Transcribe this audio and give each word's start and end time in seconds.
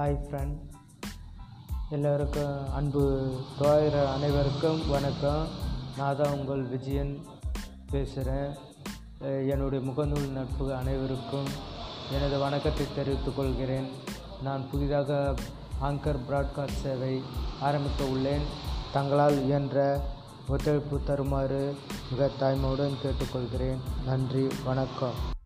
Hi 0.00 0.20
friend 0.30 0.58
எல்லோருக்கும் 1.90 2.74
அன்பு. 2.74 3.34
தோழர் 3.58 4.06
அனைவருக்கும் 4.06 4.88
வணக்கம். 4.88 5.46
நான் 5.96 6.16
தான் 6.16 6.32
உங்கள் 6.32 6.62
விஜயன் 6.62 7.26
பேசுகிறேன் 7.90 8.54
என்னுடைய 9.20 9.90
முகநூல் 9.90 10.28
நட்பு 10.28 10.74
அனைவருக்கும் 10.74 11.46
எனது 12.12 12.38
வணக்கத்தை 12.38 12.86
தெரிவித்துக் 12.94 13.36
கொள்கிறேன். 13.36 13.88
நான் 14.42 14.70
புதிதாக 14.70 15.34
ஆங்கர் 15.82 16.18
பிராட்காஸ்ட் 16.30 16.80
சேவை 16.82 17.22
ஆரம்பிக்க 17.60 18.04
உள்ளேன். 18.04 18.44
தங்களால் 18.92 19.44
இயன்ற 19.44 20.00
ஒத்துழைப்பு 20.48 21.00
தருமாறு 21.04 21.76
மிக 22.10 22.30
தாய்மையுடன் 22.40 22.96
கேட்டுக்கொள்கிறேன். 23.02 23.78
நன்றி. 24.04 24.46
வணக்கம். 24.64 25.38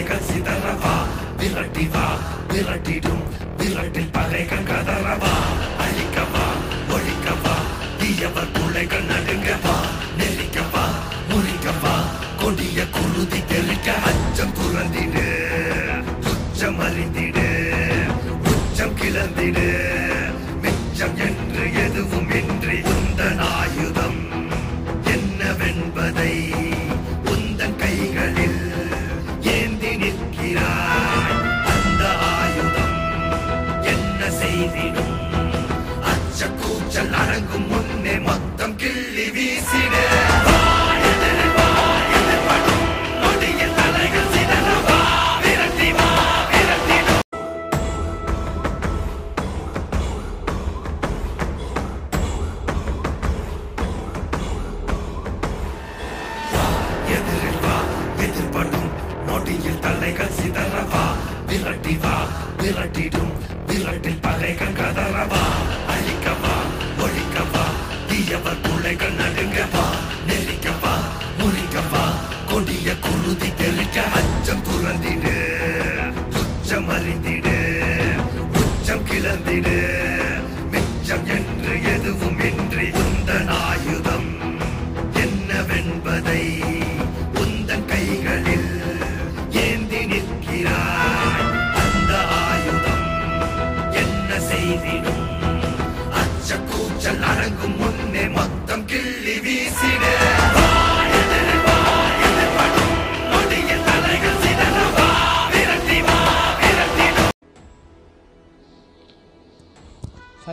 பகைகள் 0.00 0.26
சிதறவா 0.26 0.92
விரட்டி 1.38 1.84
வா 1.86 2.04
விரட்டிடும். 2.50 3.22
விரட்டில் 3.58 4.12
பகைகள் 4.12 4.66
கதறவா 4.68 5.32
அழிக்கவா 5.84 6.44
ஒழிக்கவா 6.88 7.54
தீயவர் 8.00 8.52
பிள்ளைகள் 8.52 9.08
நடுங்கவா 9.10 9.74
நெரிக்கவா 10.20 10.84
முறிக்கவா 11.30 11.94
கொடிய 12.42 12.86
குருதி 12.90 13.40
தெளிக்க 13.44 13.98
அச்சம் 14.10 14.54
துறந்திடு 14.54 15.26
உச்சம் 16.32 16.80
அறிந்திடு 16.80 17.48
உச்சம் 18.52 18.96
கிளந்திடு 19.00 19.68
நொடியில் 59.48 59.78
தலைகள் 59.78 60.34
சிதறவா? 60.38 61.02
விரட்டி 61.48 61.94
வா 62.02 62.14
விரட்டிடும். 62.60 63.30
விரட்டில் 63.68 64.18
பகைகள் 64.20 64.74
கதறவா? 64.78 65.40
அழிக்கவா? 65.92 66.52
ஒழிக்கவா? 67.04 67.64
தீயவர் 68.08 68.60
பிள்ளைகள் 68.60 69.16
நடுங்கவா? 69.20 69.86
நெருக்கவா? 70.28 70.92
முறிக்கவா? 71.38 72.04
கொடிய 72.50 72.96
குருதி 73.06 73.50
தெளிக்க 73.56 74.04
அச்சம் 74.18 74.64
துறந்திடு 74.66 75.36
உச்சம் 76.40 76.90
அறிந்திடு. 76.90 77.56
உச்சம் 78.62 79.06
கிளந்திடு 79.06 79.78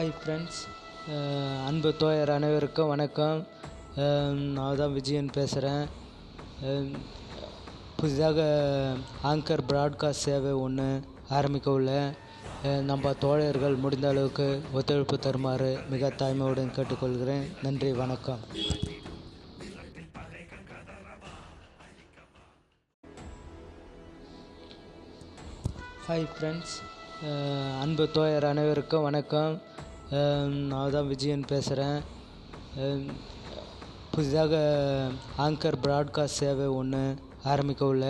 ஹாய் 0.06 0.18
ஃப்ரெண்ட்ஸ் 0.24 0.58
அன்பு 1.68 1.90
தோயர் 2.00 2.32
அனைவருக்கும் 2.34 2.90
வணக்கம். 2.92 3.40
நான் 4.56 4.76
தான் 4.80 4.94
விஜயன் 4.98 5.32
பேசுகிறேன் 5.38 5.86
புதிதாக 8.00 8.40
ஆங்கர் 9.32 9.64
ப்ராட்காஸ்ட் 9.70 10.24
சேவை 10.26 10.52
ஒன்று 10.66 10.88
ஆரம்பிக்க 11.38 11.72
உள்ள. 11.78 11.90
நம்ம 12.90 13.14
தோழர்கள் 13.24 13.82
முடிந்த 13.86 14.08
அளவுக்கு 14.14 14.48
ஒத்துழைப்பு 14.78 15.18
தருமாறு 15.26 15.72
மிக 15.94 16.12
தாய்மையுடன் 16.22 16.76
கேட்டுக்கொள்கிறேன். 16.78 17.46
நன்றி 17.64 17.92
வணக்கம். 18.02 18.44
ஹாய் 26.10 26.28
ஃப்ரெண்ட்ஸ் 26.36 26.76
அன்பு 27.86 28.06
தோழர் 28.18 28.52
அனைவருக்கும் 28.54 29.08
வணக்கம். 29.10 29.56
நான் 30.12 30.92
தான் 30.96 31.08
விஜயன் 31.12 31.46
பேசுகிறேன் 31.52 32.00
புதிதாக 34.14 34.56
ஆங்கர் 35.46 35.78
பிராட்காஸ்ட் 35.86 36.40
சேவை 36.42 36.68
ஒன்று 36.80 37.02
ஆரம்பிக்க 37.52 37.86
உள்ள 37.92 38.06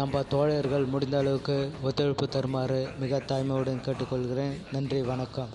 நம்ம 0.00 0.22
தோழர்கள் 0.32 0.84
முடிந்த 0.92 1.16
அளவுக்கு 1.22 1.56
ஒத்துழைப்பு 1.86 2.26
தருமாறு 2.34 2.80
மிக 3.02 3.20
தாய்மையுடன் 3.30 3.84
கேட்டுக்கொள்கிறேன். 3.86 4.54
நன்றி 4.72 5.00
வணக்கம். 5.12 5.52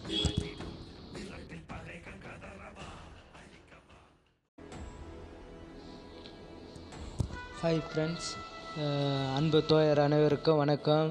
ஹாய் 7.62 7.84
ஃப்ரெண்ட்ஸ் 7.90 8.32
அன்பு 9.38 9.62
தோழர் 9.70 10.06
அனைவருக்கும் 10.08 10.62
வணக்கம். 10.64 11.08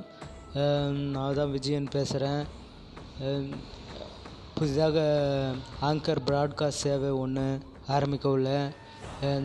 நான் 1.14 1.38
தான் 1.38 1.54
விஜயன் 1.56 1.94
பேசுகிறேன் 1.96 2.44
புதிதாக 4.58 4.98
ஆங்கர் 5.82 6.20
ப்ராட்காஸ்ட் 6.26 6.82
சேவை 6.82 7.10
ஒன்று 7.22 7.46
ஆரம்பிக்க 7.86 8.28
உள்ள 8.36 8.50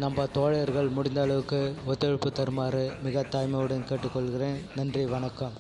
நம்ம 0.04 0.26
தோழர்கள் 0.38 0.90
முடிந்த 0.98 1.22
அளவுக்கு 1.22 1.62
ஒத்துழைப்பு 1.86 2.32
தருமாறு 2.32 2.84
மிக 3.04 3.26
தாய்மையுடன் 3.32 3.88
கேட்டுக்கொள்கிறேன். 3.90 4.60
நன்றி 4.76 5.06
வணக்கம். 5.16 5.56